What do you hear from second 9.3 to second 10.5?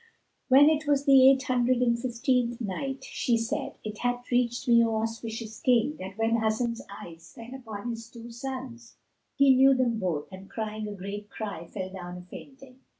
he knew them both and